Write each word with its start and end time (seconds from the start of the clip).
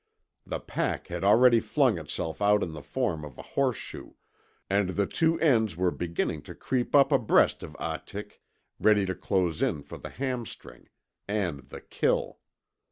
The 0.47 0.59
pack 0.59 1.09
had 1.09 1.23
already 1.23 1.59
flung 1.59 1.99
itself 1.99 2.41
out 2.41 2.63
in 2.63 2.71
the 2.73 2.81
form 2.81 3.23
of 3.23 3.37
a 3.37 3.43
horse 3.43 3.77
shoe, 3.77 4.15
and 4.67 4.89
the 4.89 5.05
two 5.05 5.39
ends 5.39 5.77
were 5.77 5.91
beginning 5.91 6.41
to 6.49 6.55
creep 6.55 6.95
up 6.95 7.11
abreast 7.11 7.61
of 7.61 7.75
Ahtik, 7.79 8.41
ready 8.79 9.05
to 9.05 9.13
close 9.13 9.61
in 9.61 9.83
for 9.83 9.99
the 9.99 10.09
hamstring 10.09 10.89
and 11.27 11.59
the 11.69 11.81
kill. 11.81 12.39